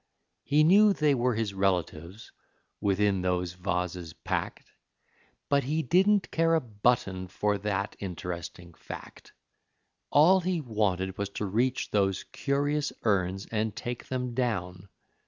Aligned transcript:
He 0.41 0.63
knew 0.63 0.93
they 0.93 1.13
were 1.13 1.35
his 1.35 1.53
relatives, 1.53 2.31
within 2.79 3.21
those 3.21 3.53
vases 3.53 4.13
packed, 4.13 4.71
But 5.47 5.65
he 5.65 5.83
didn't 5.83 6.31
care 6.31 6.55
a 6.55 6.59
button 6.59 7.27
for 7.27 7.59
that 7.59 7.95
interesting 7.99 8.73
fact; 8.73 9.33
All 10.09 10.39
he 10.39 10.59
wanted 10.59 11.19
was 11.19 11.29
to 11.37 11.45
reach 11.45 11.91
those 11.91 12.23
curious 12.23 12.91
urns 13.03 13.45
and 13.51 13.75
take 13.75 14.07
them 14.07 14.33
down. 14.33 14.89